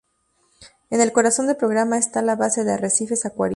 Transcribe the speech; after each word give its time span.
En 0.89 0.99
el 0.99 1.11
corazón 1.11 1.45
del 1.45 1.57
programa 1.57 1.95
está 1.99 2.23
la 2.23 2.35
Base 2.35 2.63
de 2.63 2.73
Arrecifes 2.73 3.23
Acuario. 3.27 3.49